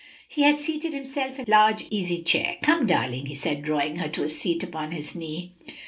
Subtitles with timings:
[0.27, 2.57] He had seated himself in a large easy chair.
[2.63, 5.51] "Come, darling," he said, drawing her to a seat upon his knee.